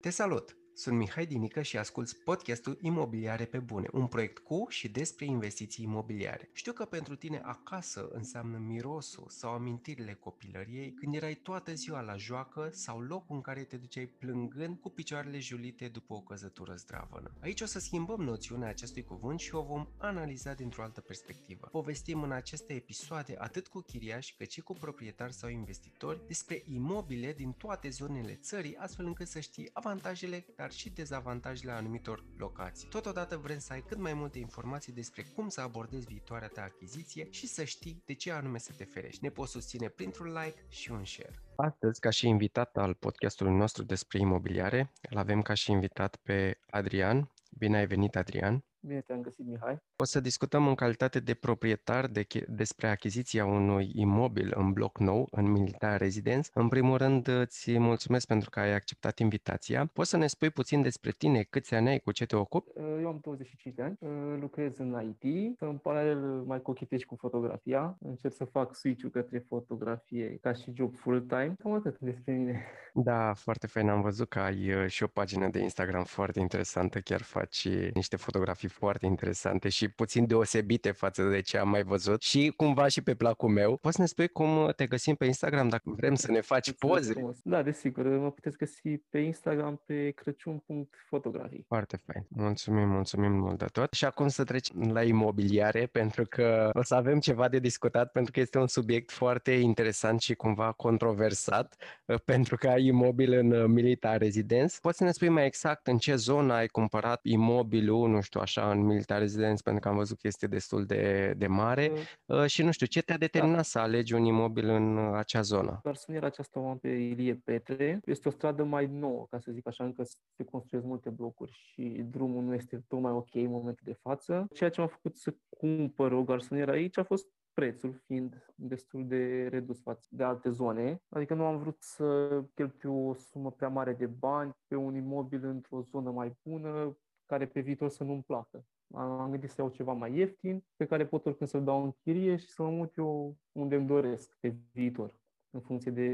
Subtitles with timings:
[0.00, 0.59] Te salut!
[0.80, 5.84] Sunt Mihai Dinică și asculți podcastul Imobiliare pe Bune, un proiect cu și despre investiții
[5.84, 6.50] imobiliare.
[6.52, 12.16] Știu că pentru tine acasă înseamnă mirosul sau amintirile copilăriei când erai toată ziua la
[12.16, 17.32] joacă sau locul în care te duceai plângând cu picioarele julite după o căzătură zdravănă.
[17.40, 21.68] Aici o să schimbăm noțiunea acestui cuvânt și o vom analiza dintr-o altă perspectivă.
[21.70, 27.32] Povestim în aceste episoade atât cu chiriași cât și cu proprietari sau investitori despre imobile
[27.32, 32.88] din toate zonele țării, astfel încât să știi avantajele, dar dar și dezavantajele anumitor locații.
[32.88, 37.26] Totodată vrem să ai cât mai multe informații despre cum să abordezi viitoarea ta achiziție
[37.30, 39.22] și să știi de ce anume să te ferești.
[39.22, 41.42] Ne poți susține printr-un like și un share.
[41.56, 46.58] Astăzi, ca și invitat al podcastului nostru despre imobiliare, îl avem ca și invitat pe
[46.70, 47.30] Adrian.
[47.58, 48.64] Bine ai venit, Adrian!
[48.82, 49.78] Bine te-am găsit, Mihai.
[49.96, 55.28] O să discutăm în calitate de proprietar de, despre achiziția unui imobil în bloc nou,
[55.30, 56.50] în Militar Residence.
[56.54, 59.86] În primul rând, îți mulțumesc pentru că ai acceptat invitația.
[59.86, 62.70] Poți să ne spui puțin despre tine, câți ani ai, cu ce te ocupi?
[63.00, 63.98] Eu am 25 de ani,
[64.40, 70.38] lucrez în IT, în paralel mai cochetez cu fotografia, încerc să fac switch-ul către fotografie
[70.42, 71.54] ca și job full-time.
[71.58, 72.66] Cam atât despre mine.
[72.92, 73.88] Da, foarte fain.
[73.88, 78.16] Am văzut că ai uh, și o pagină de Instagram foarte interesantă, chiar faci niște
[78.16, 83.02] fotografii foarte interesante și puțin deosebite față de ce am mai văzut și cumva și
[83.02, 83.76] pe placul meu.
[83.76, 87.14] Poți să ne spui cum te găsim pe Instagram dacă vrem să ne faci poze?
[87.42, 88.06] Da, desigur.
[88.06, 91.64] Mă puteți găsi pe Instagram pe crăciun.fotografii.
[91.66, 92.26] Foarte fain.
[92.28, 93.92] Mulțumim, mulțumim mult de tot.
[93.92, 98.32] Și acum să trecem la imobiliare pentru că o să avem ceva de discutat pentru
[98.32, 101.76] că este un subiect foarte interesant și cumva controversat
[102.24, 104.74] pentru că ai imobil în Militar Residence.
[104.80, 108.59] Poți să ne spui mai exact în ce zonă ai cumpărat imobilul, nu știu așa,
[108.68, 111.92] în Militar Residence, pentru că am văzut că este destul de, de mare
[112.26, 112.46] mm.
[112.46, 113.62] și nu știu, ce te-a determinat da.
[113.62, 115.80] să alegi un imobil în acea zonă?
[115.82, 118.00] Garsoniera aceasta o am pe Ilie Petre.
[118.04, 120.02] Este o stradă mai nouă, ca să zic așa, încă
[120.36, 124.46] se construiesc multe blocuri și drumul nu este tocmai ok în momentul de față.
[124.54, 129.46] Ceea ce m-a făcut să cumpăr o garsonieră aici a fost prețul fiind destul de
[129.50, 131.02] redus față de alte zone.
[131.08, 135.44] Adică nu am vrut să cheltuiu o sumă prea mare de bani pe un imobil
[135.44, 136.96] într-o zonă mai bună,
[137.30, 138.64] care pe viitor să nu-mi placă.
[138.94, 142.36] Am gândit să iau ceva mai ieftin, pe care pot oricând să-l dau în chirie
[142.36, 145.18] și să mă mut eu unde îmi doresc pe viitor,
[145.50, 146.08] în funcție de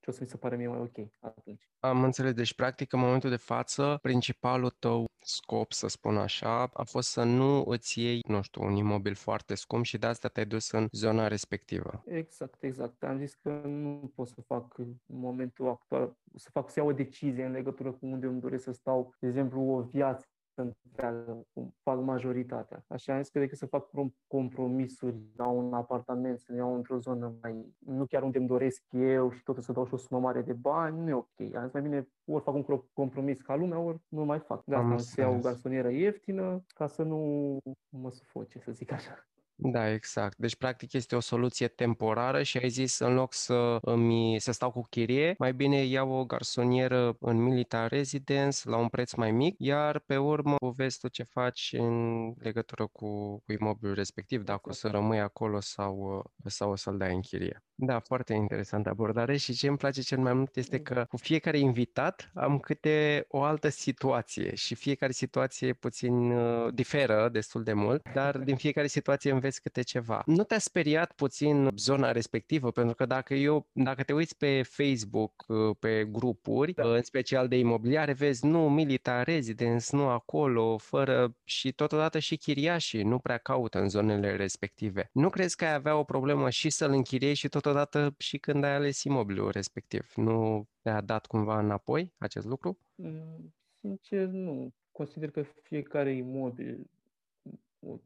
[0.00, 1.68] ce o să mi se pare mie mai ok atunci.
[1.78, 2.32] Am înțeles.
[2.32, 7.22] Deci, practic, în momentul de față, principalul tău scop, să spun așa, a fost să
[7.22, 10.86] nu îți iei, nu știu, un imobil foarte scump și de asta te-ai dus în
[10.90, 12.02] zona respectivă.
[12.06, 13.02] Exact, exact.
[13.02, 16.92] Am zis că nu pot să fac în momentul actual, să fac să iau o
[16.92, 20.26] decizie în legătură cu unde îmi doresc să stau, de exemplu, o viață
[20.62, 22.84] întreagă, cum fac majoritatea.
[22.88, 23.90] Așa am zis că decât să fac
[24.26, 28.84] compromisuri la un apartament, să ne iau într-o zonă mai, nu chiar unde îmi doresc
[28.90, 31.54] eu și tot să dau și o sumă mare de bani, nu e ok.
[31.54, 34.64] Am zis mai bine ori fac un compromis ca lumea, ori nu mai fac.
[34.64, 38.92] De asta am să iau o garsonieră ieftină ca să nu mă sufoce, să zic
[38.92, 39.26] așa.
[39.56, 40.36] Da, exact.
[40.36, 44.70] Deci, practic, este o soluție temporară și ai zis, în loc să, îmi, să stau
[44.70, 49.54] cu chirie, mai bine iau o garsonieră în Militar Residence la un preț mai mic,
[49.58, 54.72] iar pe urmă vezi tu ce faci în legătură cu, cu imobilul respectiv, dacă o
[54.72, 57.62] să rămâi acolo sau, sau o să-l dai în chirie.
[57.76, 61.58] Da, foarte interesantă abordare și ce îmi place cel mai mult este că cu fiecare
[61.58, 68.02] invitat am câte o altă situație și fiecare situație puțin uh, diferă destul de mult,
[68.14, 70.22] dar din fiecare situație înveți câte ceva.
[70.26, 72.70] Nu te-a speriat puțin zona respectivă?
[72.70, 76.88] Pentru că dacă eu, dacă te uiți pe Facebook, uh, pe grupuri, da.
[76.88, 83.02] în special de imobiliare, vezi nu militar residence, nu acolo, fără și totodată și chiriașii
[83.02, 85.08] nu prea caută în zonele respective.
[85.12, 88.74] Nu crezi că ai avea o problemă și să-l închiriei și totodată și când ai
[88.74, 90.12] ales imobilul respectiv?
[90.16, 92.78] Nu te-a dat cumva înapoi acest lucru?
[92.94, 94.72] Mm, sincer, nu.
[94.92, 96.90] Consider că fiecare imobil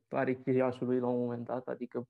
[0.08, 2.08] are chiriașul lui la un moment dat, adică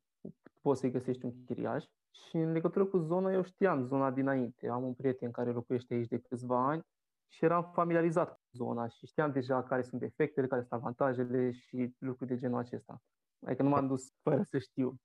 [0.63, 1.85] poți să-i găsești un chiriaș.
[2.11, 4.69] Și în legătură cu zona, eu știam zona dinainte.
[4.69, 6.83] Am un prieten care locuiește aici de câțiva ani
[7.29, 11.95] și eram familiarizat cu zona și știam deja care sunt defectele, care sunt avantajele și
[11.99, 13.03] lucruri de genul acesta.
[13.47, 15.01] Adică nu m-am dus fără să știu.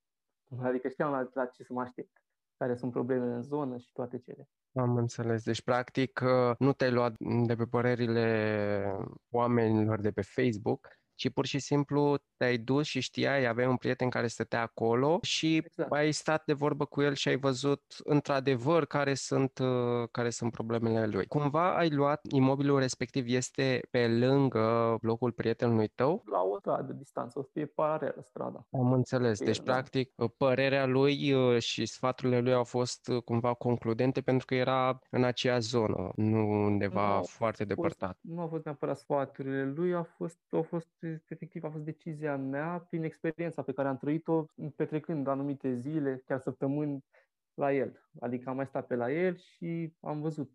[0.60, 2.23] Adică știam la, la ce să mă aștept
[2.58, 4.50] care sunt problemele în zonă și toate cele.
[4.74, 5.44] Am înțeles.
[5.44, 6.22] Deci, practic,
[6.58, 7.16] nu te-ai luat
[7.46, 8.98] de pe părerile
[9.30, 14.10] oamenilor de pe Facebook, ci pur și simplu te-ai dus și știai, aveai un prieten
[14.10, 15.92] care stătea acolo și Exact.
[15.92, 20.52] ai stat de vorbă cu el și ai văzut într-adevăr care sunt, uh, care sunt
[20.52, 21.26] problemele lui.
[21.26, 26.24] Cumva ai luat imobilul respectiv este pe lângă blocul prietenului tău?
[26.32, 28.68] La o stradă distanță, o să fie paralelă strada.
[28.72, 29.38] Am înțeles.
[29.40, 29.72] Cu Deci, el, da.
[29.72, 35.00] practic, părerea lui uh, și sfaturile lui au fost uh, cumva concludente pentru că era
[35.10, 38.18] în acea zonă, nu undeva Nu, foarte fost- depărtat.
[38.22, 40.90] Nu au fost neapărat sfaturile lui, a fost, a fost
[41.30, 44.46] efectiv a fost decizia mea prin experiența pe care am trăit-o
[44.76, 47.06] petrecând anumite zile, chiar săptămâni
[47.54, 48.10] la el.
[48.20, 50.52] Adică am mai stat pe la el și am văzut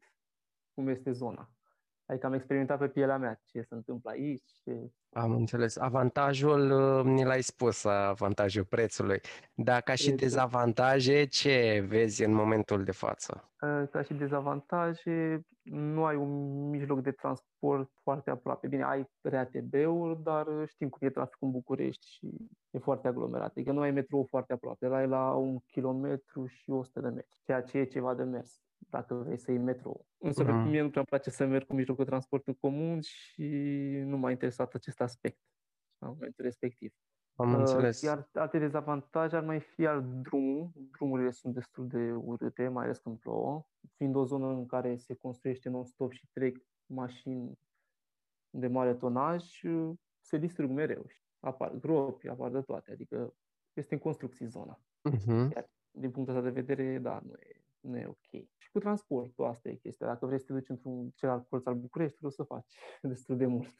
[0.74, 1.50] cum este zona.
[2.06, 4.92] Adică am experimentat pe pielea mea ce se întâmplă aici, ce...
[5.12, 5.76] Am înțeles.
[5.76, 9.20] Avantajul, uh, ni l-ai spus, avantajul prețului.
[9.54, 10.26] Dar ca și Prețul.
[10.28, 13.52] dezavantaje, ce vezi în momentul de față?
[13.62, 18.66] Uh, Ca și dezavantaje, nu ai un mijloc de transport foarte aproape.
[18.68, 22.28] Bine, ai RATB-uri, dar uh, știm cum e traficul în București și
[22.70, 23.50] e foarte aglomerat.
[23.50, 24.86] Adică nu ai metrou foarte aproape.
[24.86, 29.14] La la un kilometru și 100 de metri, ceea ce e ceva de mers dacă
[29.14, 30.06] vrei să iei metrou.
[30.18, 30.52] Însă Mhm.
[30.52, 30.68] mm.
[30.68, 33.46] mie nu prea îmi place să merg cu mijlocul de transport în comun și
[34.04, 35.40] nu m-a interesat acest aspect
[35.98, 36.92] la momentul respectiv.
[37.34, 38.02] Am Uh, înțeles.
[38.02, 40.70] Iar alte dezavantaje ar mai fi al drumul.
[40.74, 43.66] Drumurile sunt destul de urâte, mai ales când plouă.
[43.96, 46.56] Fiind o zonă în care se construiește non-stop și trec
[46.86, 47.58] mașini
[48.50, 51.04] de mare tonaj, uh, se distrug mereu.
[51.06, 52.92] și Apar gropi, apar de toate.
[52.92, 53.34] Adică
[53.72, 54.80] este în construcții zona.
[55.02, 55.52] Mhm.
[55.90, 58.30] Din punctul ăsta de vedere, da, nu e, nu e ok.
[58.56, 60.06] Și cu transportul, asta e chestia.
[60.06, 62.78] Dacă vrei să te duci într-un celălalt colț al Bucureștiului, o să faci
[63.12, 63.74] destul de mult.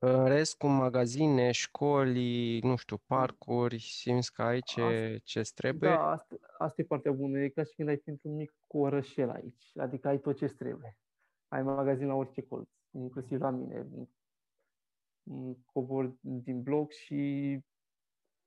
[0.00, 5.90] În rest, cu magazine, școli, nu știu, parcuri, simți că ai ce, ce trebuie?
[5.90, 7.38] Da, asta, asta e partea bună.
[7.38, 9.70] E ca și când ai fi într-un mic orășel aici.
[9.76, 10.96] Adică ai tot ce trebuie.
[11.48, 13.86] Ai magazin la orice colț, inclusiv la mine.
[15.30, 17.58] M- Cobor din bloc și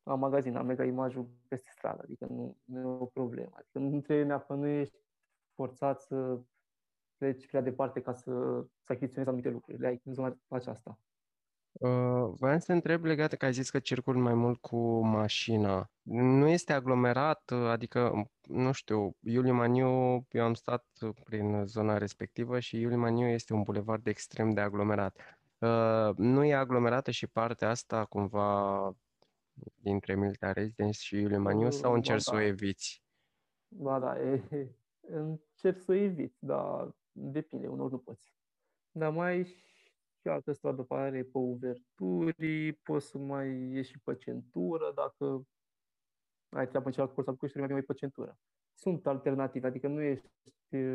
[0.04, 2.02] am magazin, am mega imajul peste stradă.
[2.04, 3.52] Adică nu, nu e o problemă.
[3.54, 4.98] Adică nu trebuie neapărat, nu ești
[5.56, 6.40] forțat să
[7.18, 8.32] pleci prea departe ca să,
[8.82, 9.80] să achiziționezi anumite lucruri.
[9.80, 11.00] Le ai în zona aceasta.
[11.72, 15.92] Uh, voiam să te întreb legat că ai zis că circul mai mult cu mașina.
[16.02, 19.88] Nu este aglomerat, uh, adică, nu știu, Iuliu Maniu,
[20.30, 20.86] eu am stat
[21.24, 25.18] prin zona respectivă și Iuliu Maniu este un bulevard extrem de aglomerat.
[25.58, 28.96] Uh, nu e aglomerată și partea asta cumva
[29.76, 32.46] dintre Military Residence și Iuliu Maniu Uh, sau ba încerci să o da.
[32.46, 33.04] eviți?
[33.68, 34.42] Ba da, e,
[35.02, 38.34] încerc să o evit, dar depinde, unor nu poți.
[38.92, 39.56] Dar mai
[40.30, 44.92] ai și altă stradă pe are pe uverturi, poți să mai ieși și pe centură,
[44.96, 45.48] dacă
[46.50, 48.40] ai treabă în celălalt colț al Bucureștiului, mai mergi pe centură.
[48.74, 50.30] Sunt alternative, adică nu ești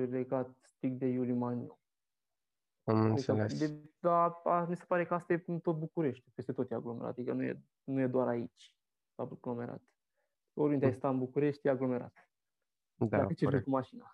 [0.08, 1.78] legat strict de Iuliu Maniu.
[2.84, 3.58] Am Adică, înțeles.
[3.58, 6.74] de, da, a, mi se pare că asta e în tot București, peste tot e
[6.74, 8.76] aglomerat, adică nu e, nu e doar aici
[9.14, 9.82] aglomerat.
[10.54, 12.30] Oriunde ai sta în București e aglomerat,
[12.94, 13.64] Da, dacă circuli corect.
[13.64, 14.12] cu mașina.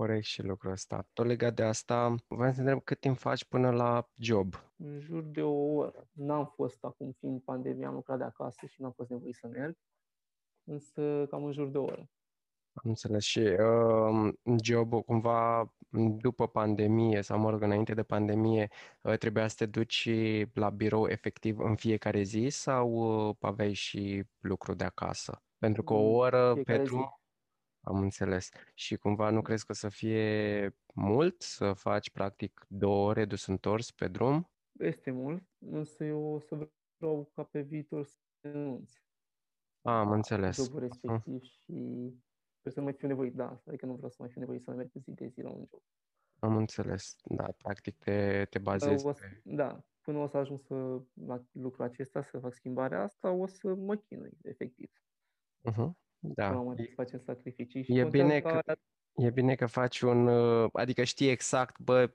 [0.00, 1.08] Corect și lucrul ăsta.
[1.12, 4.54] Tot legat de asta, vreau să întreb cât timp faci până la job?
[4.76, 6.08] în jur de o oră.
[6.12, 9.76] N-am fost acum, fiind pandemia, am lucrat de acasă și n-am fost nevoit să merg,
[10.64, 12.10] însă cam în jur de o oră.
[12.72, 13.24] Am înțeles.
[13.24, 14.32] Și uh,
[14.62, 15.74] jobul cumva
[16.20, 18.68] după pandemie sau, mă rog, înainte de pandemie,
[19.00, 20.10] uh, trebuia să te duci
[20.52, 22.90] la birou efectiv în fiecare zi sau
[23.28, 25.42] uh, aveai și lucru de acasă?
[25.58, 27.19] Pentru că o În oră pe fiecare zi.
[27.82, 28.48] Drum, am înțeles.
[28.74, 33.90] Și cumva nu crezi că să fie mult să faci practic două ore dus întors
[33.90, 34.50] pe drum?
[34.72, 38.92] Este mult, însă eu o să vreau ca pe viitor să renunț
[39.82, 40.56] A, am la înțeles.
[40.56, 40.88] jobul Mhm.
[40.88, 42.10] respectiv și
[42.58, 44.70] sper să nu mai fiu nevoit, da, adică nu vreau să mai fiu nevoit să
[44.70, 45.82] mai merg zi de zi la un job.
[46.38, 47.16] Am înțeles.
[47.24, 49.40] Da, practic te, te Dar bazezi o să, pe...
[49.44, 50.74] da, până o să ajung să,
[51.12, 54.90] la lucrul acesta, să fac schimbarea asta, o să mă chinui, efectiv.
[55.64, 55.96] Mhm.
[56.20, 56.44] Da.
[56.46, 60.00] Până la moment să facem sacrificii și E bine contează că, e bine că faci
[60.00, 62.10] un, uh, adică știi exact, bă,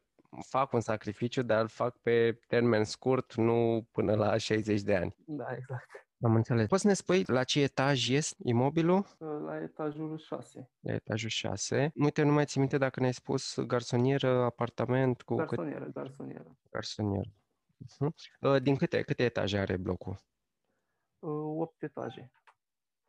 [0.48, 5.16] fac un sacrificiu, dar îl fac pe termen scurt, nu până la 60 de ani.
[5.26, 5.90] Da, exact.
[6.22, 6.68] Am înțeles.
[6.68, 9.06] Poți să ne spui la ce etaj este imobilul?
[9.20, 10.70] La etajul 6.
[10.80, 11.92] La etajul 6.
[11.96, 16.58] Uite, nu mai ți minte dacă ne-ai spus garsonieră, apartament cu cât Garsonieră, garsonieră.
[16.70, 17.30] garsonieră.
[17.78, 18.16] Mhm.
[18.40, 20.18] Uh, Din câte, câte etaje are blocul?
[21.20, 22.32] 8 etaje.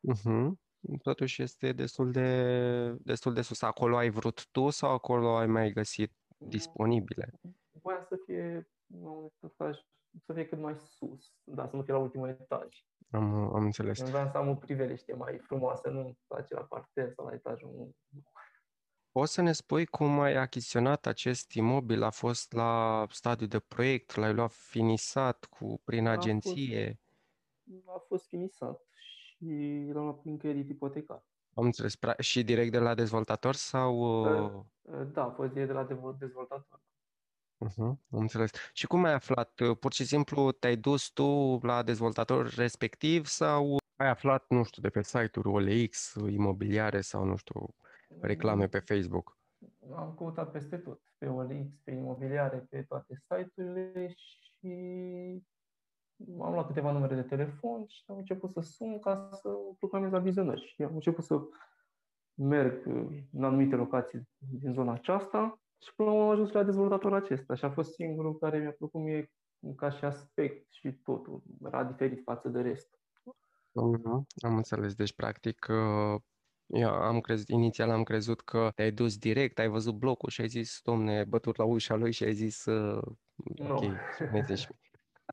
[0.00, 0.60] Mhm.
[1.02, 3.62] Totuși este destul de, destul de sus.
[3.62, 7.32] Acolo ai vrut tu sau acolo ai mai găsit disponibile?
[7.70, 8.70] Voiam să fie
[9.02, 9.76] la un etaj,
[10.24, 12.68] să fie cât mai sus, da, să nu fie la ultimul etaj.
[13.10, 14.00] Am, am înțeles.
[14.00, 17.68] Eu vreau să am o priveliște mai frumoasă, nu place la parter sau la etajul
[17.68, 17.94] unu.
[19.12, 22.02] Poți să ne spui cum ai achiziționat acest imobil?
[22.02, 24.14] A fost la stadiu de proiect?
[24.14, 27.00] L-ai luat finisat cu, prin A fost, agenție?
[27.86, 28.86] a fost finisat
[29.36, 31.24] și l-am luat prin credit ipotecar.
[31.54, 31.96] Am înțeles.
[31.96, 33.98] Pra- Și direct de la dezvoltator sau...
[34.82, 36.80] uh, Da, a fost direct de la devo- dezvoltator.
[37.64, 37.76] Uh-huh,
[38.10, 38.50] am înțeles.
[38.72, 39.60] Și cum ai aflat?
[39.60, 44.82] Uh, Pur și simplu te-ai dus tu la dezvoltator respectiv sau ai aflat, nu știu,
[44.82, 47.74] de pe site-uri OLX, imobiliare sau, nu știu,
[48.20, 49.38] reclame pe Facebook?
[49.96, 55.42] Am căutat peste tot, pe OLX, pe imobiliare, pe toate site-urile și
[56.40, 60.18] am luat câteva numere de telefon și am început să sun ca să proclamez la
[60.18, 60.73] vizionări.
[60.75, 61.40] Și am început să
[62.35, 66.62] merg uh, în anumite locații din zona aceasta și până la urmă am ajuns la
[66.62, 69.33] dezvoltatorul acesta și a fost singurul care mi-a plăcut mie
[69.76, 71.42] ca și aspect și totul.
[71.64, 72.99] Era diferit față de rest.
[73.73, 74.95] Mhm, Am înțeles.
[74.95, 76.21] Deci, practic, uh,
[76.66, 80.49] eu am crezut, inițial am crezut că te-ai dus direct, ai văzut blocul și ai
[80.49, 83.02] zis, domne, bătut la ușa lui și ai zis, uh,
[83.35, 84.68] Nu, ok, spuneți și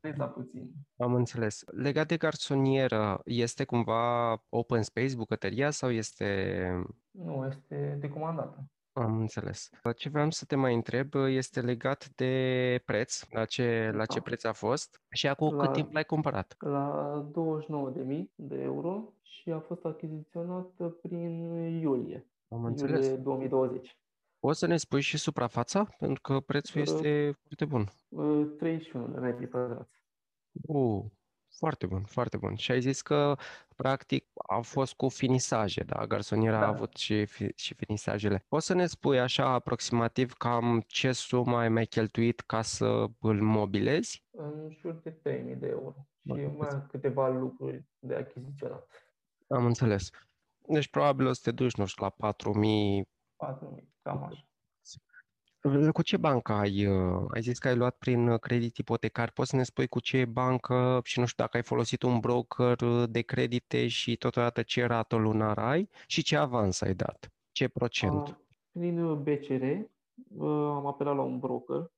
[0.08, 0.70] atâta puțin.
[0.96, 1.64] Am înțeles.
[1.66, 6.68] Legat de garsonieră, este cumva open space bucătăria sau este...
[7.10, 8.64] Nu, este decomandată.
[8.92, 9.68] Am înțeles.
[9.96, 14.22] Ce vreau să te mai întreb este legat de preț, la ce, la ce Da.
[14.24, 16.54] preț a fost și acum cât La- timp l-ai cumpărat?
[16.58, 21.42] La 29.000 de euro și a fost achiziționată prin
[21.80, 23.04] iulie, Am înțeles.
[23.04, 23.98] iulie 2020.
[24.44, 25.84] Poți să ne spui și suprafața?
[25.98, 27.88] Pentru că prețul Uh, este foarte bun.
[28.08, 30.00] Uh, 31 de metri pătrați.
[30.66, 31.04] Uh,
[31.58, 32.54] foarte bun, foarte bun.
[32.54, 33.36] Și ai zis că,
[33.76, 36.06] practic, a fost cu finisaje, da?
[36.06, 36.66] Garsoniera a Da.
[36.66, 38.44] avut și, fi- și finisajele.
[38.48, 43.42] Poți să ne spui așa aproximativ cam ce sumă ai mai cheltuit ca să îl
[43.42, 44.24] mobilezi?
[44.30, 45.94] În jur de 3.000 de euro.
[46.20, 48.88] Bă, Și mai am câteva lucruri de achiziționat.
[49.48, 50.10] Am înțeles.
[50.68, 53.12] Deci probabil o să te duci, nu știu, la 4.000.
[53.44, 54.48] 4.000, cam așa.
[55.92, 56.86] Cu ce bancă ai?
[56.86, 59.30] uh, Ai zis că ai luat prin uh, credit ipotecar.
[59.30, 62.80] Poți să ne spui cu ce bancă și nu știu dacă ai folosit un broker
[62.80, 67.32] uh, de credite și totodată ce rată lunară ai și ce avans ai dat?
[67.52, 68.28] Ce procent?
[68.28, 68.38] A,
[68.72, 71.90] Prin BCR uh, am apelat la un broker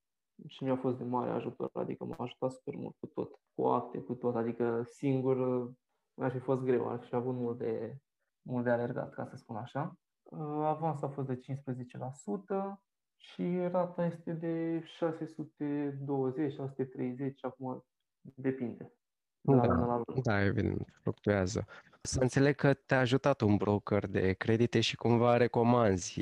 [0.47, 3.99] și mi-a fost de mare ajutor, adică m-a ajutat super mult cu tot, cu acte,
[3.99, 5.71] cu tot, adică singur uh,
[6.15, 7.97] mi-ar fi fost greu, ar fi avut mult de,
[8.43, 9.99] mult de alergat, ca să spun așa.
[10.31, 12.81] Uh, Avans a fost de 15%
[13.17, 17.85] și rata este de 620, 630, acum
[18.23, 18.93] depinde.
[19.41, 19.73] De la Da.
[19.73, 20.21] lună la lună.
[20.23, 21.65] Da, evident, fluctuează.
[22.03, 26.21] Să înțeleg că te-a ajutat un broker de credite și cumva recomanzi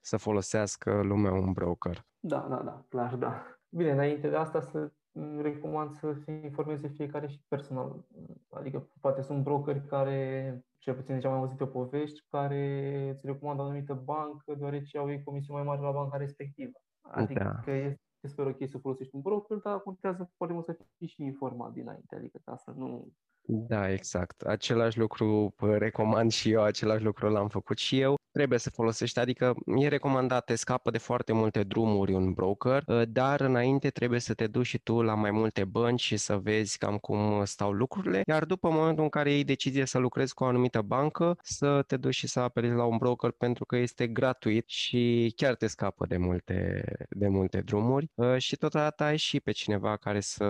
[0.00, 2.06] să folosească lumea un broker.
[2.18, 3.46] Da, da, da, clar, da.
[3.68, 4.92] Bine, înainte de asta să îmi
[5.40, 8.04] recomand să se informeze fiecare și personal.
[8.50, 13.62] Adică poate sunt brokeri care, cel puțin deja am auzit pe povești, care îți recomandă
[13.62, 16.78] o anumită bancă deoarece au ei comisiuni mai mari la banca respectivă.
[17.00, 17.72] Adică Da.
[17.72, 21.72] este super ok să folosești un broker, dar contează foarte mult să fii și informat
[21.72, 23.08] dinainte, adică ca să nu...
[23.48, 24.40] Da, exact.
[24.40, 28.15] Același lucru pă, recomand și eu, același lucru l-am făcut și eu.
[28.36, 33.04] Trebuie să folosești, adică e recomandat, te scapă de foarte multe drumuri un broker, ă,
[33.04, 36.78] dar înainte trebuie să te duci și tu la mai multe bănci și să vezi
[36.78, 40.46] cam cum stau lucrurile, iar după momentul în care iei decizie să lucrezi cu o
[40.46, 44.68] anumită bancă, să te duci și să apelezi la un broker pentru că este gratuit
[44.68, 48.10] și chiar te scapă de multe, de multe drumuri.
[48.18, 50.44] Ă, și totodată ai și pe cineva care să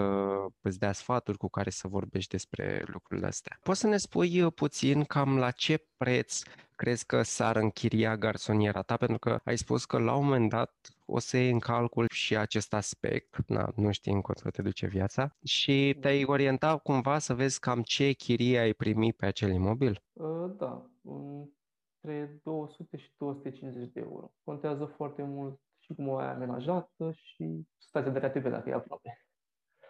[0.60, 3.58] îți dea sfaturi cu care să vorbești despre lucrurile astea.
[3.62, 6.42] Poți să ne spui uh, puțin cam la ce preț
[6.76, 8.96] crezi că s-ar închiria garsoniera ta?
[8.96, 12.36] Pentru că ai spus că la un moment dat o să iei în calcul și
[12.36, 17.60] acest aspect, na, nu știi încotro te duce viața, și te-ai orienta cumva să vezi
[17.60, 20.02] cam ce chirie ai primit pe acel imobil?
[20.12, 24.32] Uh, Da, între 200 și 250 de euro.
[24.44, 29.26] Contează foarte mult și cum o ai amenajată și stația de RATB dacă e aproape.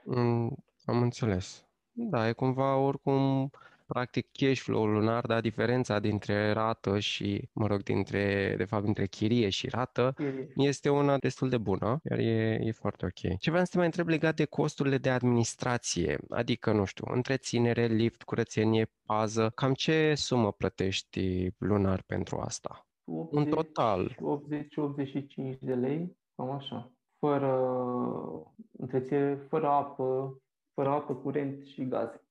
[0.04, 1.66] Mm, am înțeles.
[1.92, 3.50] Da, e cumva oricum
[3.86, 9.06] practic cash flow lunar, dar diferența dintre rată și, mă rog, dintre, de fapt, dintre
[9.06, 10.48] chirie și rată Chirie.
[10.54, 13.38] este una destul de bună, iar e, e foarte ok.
[13.38, 17.86] Ce vreau să te mai întreb legat de costurile de administrație, adică, nu știu, întreținere,
[17.86, 22.86] lift, curățenie, pază, cam ce sumă plătești lunar pentru asta?
[23.30, 24.16] În 80, total.
[25.54, 26.90] 80-85 de lei, cam așa.
[27.18, 27.72] Fără
[28.78, 30.38] întreținere, fără apă,
[30.74, 32.25] fără apă, curent și gaze.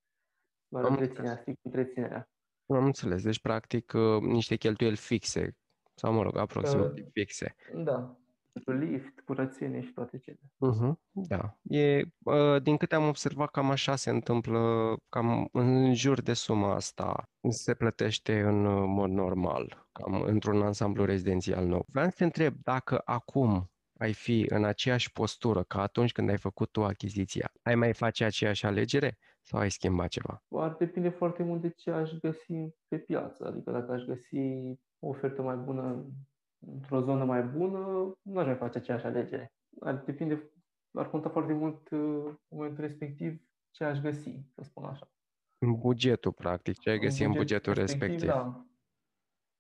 [0.76, 2.30] Doar Am întreținerea, strict întreținerea.
[2.68, 5.58] Am înțeles, deci practic uh, niște cheltuieli fixe,
[5.94, 7.56] sau mă rog, aproximativ fixe.
[7.74, 8.18] Da,
[8.66, 10.40] lift, curățenie și toate cele.
[10.42, 10.94] Uh-huh.
[11.12, 11.58] Da.
[11.64, 16.74] E, uh, din câte am observat, cam așa se întâmplă, cam în jur de suma
[16.74, 21.86] asta se plătește în uh, mod normal, cam într-un ansamblu rezidențial nou.
[21.88, 26.38] Vreau să te întreb dacă acum ai fi în aceeași postură ca atunci când ai
[26.38, 30.44] făcut tu achiziția, ai mai face aceeași alegere sau ai schimbat ceva?
[30.50, 33.46] Ar depinde foarte mult de ce aș găsi pe piață.
[33.46, 34.38] Adică dacă aș găsi
[35.00, 36.06] o ofertă mai bună
[36.68, 37.80] într-o zonă mai bună,
[38.22, 39.54] nu aș mai face aceeași alegere.
[39.80, 40.52] Ar depinde,
[40.92, 45.10] ar conta foarte mult uh, în momentul respectiv ce aș găsi, să spun așa.
[45.58, 48.20] În bugetul, practic, ce ai găsit în, buget, în bugetul respectiv.
[48.20, 48.44] respectiv.
[48.44, 48.66] Da,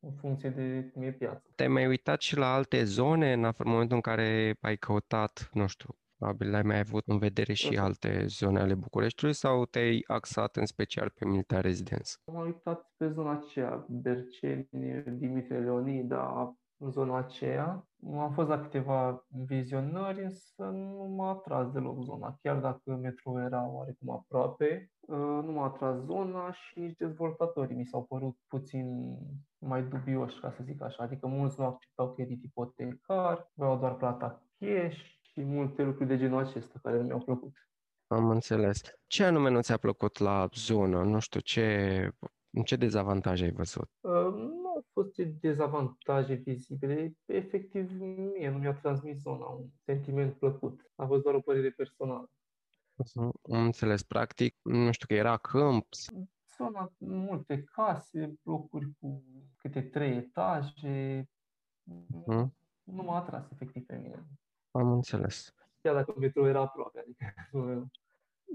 [0.05, 1.41] în funcție de cum e piața.
[1.55, 5.89] Te-ai mai uitat și la alte zone în momentul în care ai căutat, nu știu,
[6.17, 7.83] probabil ai mai avut în vedere și Așa.
[7.83, 12.11] alte zone ale Bucureștiului sau te-ai axat în special pe Milita Residence?
[12.25, 14.69] Am uitat pe zona aceea, Berceni,
[15.05, 17.87] Dimitrie Leonida, în zona aceea.
[18.17, 22.37] Am fost la câteva vizionări, însă nu m-a atras deloc zona.
[22.41, 27.85] Chiar dacă metro era oarecum aproape, uh, nu m-a atras zona și nici dezvoltatorii mi
[27.85, 29.17] s-au părut puțin
[29.67, 31.03] mai dubioși, ca să zic așa.
[31.03, 36.45] Adică mulți nu acceptau credit ipotecar, vreau doar plata cash și multe lucruri de genul
[36.45, 37.53] acesta care mi-au plăcut.
[38.07, 38.81] Am înțeles.
[39.07, 41.03] Ce anume nu ți-a plăcut la zonă?
[41.03, 42.09] Nu știu, ce,
[42.65, 43.89] ce dezavantaje ai văzut?
[43.99, 44.33] Uh,
[44.93, 50.91] fost dezavantaje vizibile, efectiv mie nu mi-a transmis zona un sentiment plăcut.
[50.95, 52.29] A fost doar o părere personală.
[53.15, 55.87] Am înțeles, practic, nu știu, că era câmp.
[56.57, 59.23] Zona, multe case, blocuri cu
[59.57, 61.29] câte trei etaje.
[61.83, 62.47] Uh-huh.
[62.83, 64.25] Nu m-a atras efectiv pe mine.
[64.71, 65.53] Am înțeles.
[65.81, 67.33] Chiar dacă metrou era aproape, adică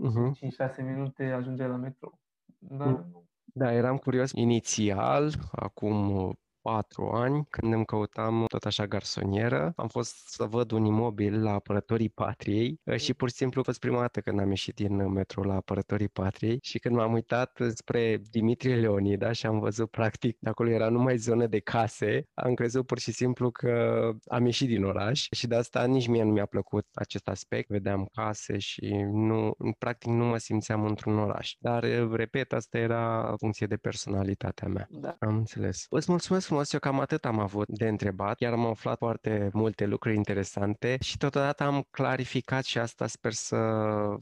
[0.05, 0.75] uh-huh.
[0.75, 2.19] 5-6 minute ajungeai la metro.
[2.59, 3.11] Dar uh-huh.
[3.13, 9.73] nu da, eram curios inițial, acum patru ani, când îmi căutam tot așa garsonieră.
[9.77, 13.65] Am fost să văd un imobil la Apărătorii Patriei uh, și pur și simplu a
[13.65, 17.59] fost prima dată când am ieșit din metro la Apărătorii Patriei și când m-am uitat
[17.75, 22.55] spre Dimitrie Leonida și am văzut practic de acolo era numai zonă de case, am
[22.55, 26.33] crezut pur și simplu că am ieșit din oraș și de asta nici mie nu
[26.33, 27.69] mi-a plăcut acest aspect.
[27.69, 31.53] Vedeam case și nu, practic nu mă simțeam într-un oraș.
[31.59, 34.87] Dar, repet, asta era funcție de personalitatea mea.
[34.91, 35.17] Da.
[35.19, 35.87] Am înțeles.
[35.89, 38.37] Îți mulțumesc frumos, eu cam atât am avut de întrebat.
[38.37, 43.57] Chiar am aflat foarte multe lucruri interesante și totodată am clarificat și asta sper să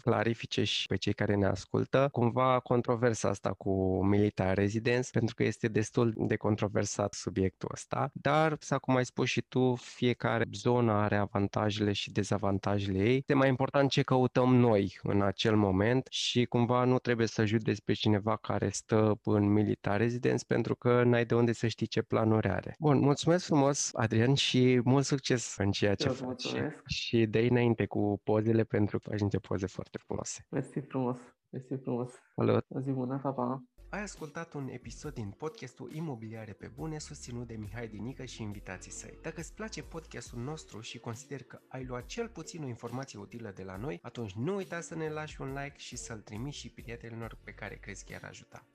[0.03, 2.09] clarifice și pe cei care ne ascultă.
[2.13, 8.57] Cumva controversa asta cu Military Residence, pentru că este destul de controversat subiectul ăsta, dar,
[8.61, 13.17] să cum ai spus și tu, fiecare zonă are avantajele și dezavantajele ei.
[13.17, 17.83] Este mai important ce căutăm noi în acel moment și cumva nu trebuie să judezi
[17.83, 22.03] pe cineva care stă în Military Residence pentru că n-ai de unde să știi ce
[22.03, 22.75] plan planuri are.
[22.79, 26.25] Bun, mulțumesc frumos, Adrian, și mult succes în ceea ce Eu faci.
[26.27, 26.83] Mulțumesc.
[26.87, 30.47] Și de înainte cu pozele, pentru că faci niște poze foarte frumoase.
[30.51, 32.11] Mersi frumos, mersi frumos.
[32.35, 32.65] Salut!
[32.69, 33.63] O zi bună, pa, pa!
[33.91, 38.91] Ai ascultat un episod din podcastul Imobiliare pe Bune susținut de Mihai Dinică și invitații
[38.91, 39.19] săi.
[39.23, 43.53] Dacă îți place podcastul nostru și consider că ai luat cel puțin o informație utilă
[43.55, 46.71] de la noi, atunci nu uita să ne lași un like și să-l trimiți și
[46.71, 48.67] prietenilor pe care crezi că i-ar ajuta.